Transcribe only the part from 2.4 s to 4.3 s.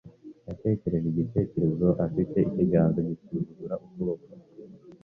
ikiganza gisuzugura ukuboko.